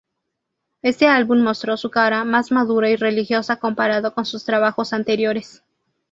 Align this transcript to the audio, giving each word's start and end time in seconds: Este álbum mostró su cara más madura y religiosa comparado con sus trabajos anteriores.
Este 0.81 1.07
álbum 1.07 1.41
mostró 1.43 1.77
su 1.77 1.91
cara 1.91 2.23
más 2.23 2.51
madura 2.51 2.89
y 2.89 2.95
religiosa 2.95 3.57
comparado 3.57 4.15
con 4.15 4.25
sus 4.25 4.43
trabajos 4.43 4.93
anteriores. 4.93 5.61